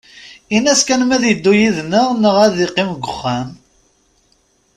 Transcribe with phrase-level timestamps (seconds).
[0.55, 3.49] Ini-as kan ma ad iddu id-neɣ neɣ ad iqqim deg uxxam.